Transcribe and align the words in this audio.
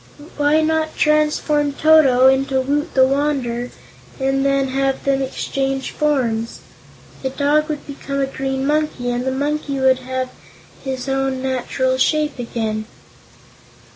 Why 0.35 0.61
not 0.61 0.95
transform 0.97 1.73
Toto 1.73 2.25
into 2.25 2.59
Woot 2.59 2.95
the 2.95 3.05
Wanderer, 3.05 3.69
and 4.19 4.43
then 4.43 4.69
have 4.69 5.03
them 5.03 5.21
exchange 5.21 5.91
forms? 5.91 6.61
The 7.21 7.29
dog 7.29 7.69
would 7.69 7.85
become 7.85 8.19
a 8.19 8.25
green 8.25 8.65
monkey 8.65 9.11
and 9.11 9.25
the 9.25 9.31
monkey 9.31 9.79
would 9.79 9.99
have 9.99 10.29
his 10.83 11.07
own 11.07 11.43
natural 11.43 11.99
shape 11.99 12.39
again." 12.39 12.85